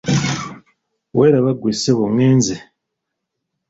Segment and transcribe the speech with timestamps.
[1.15, 2.55] Weeraba ggwe ssebo ngenze.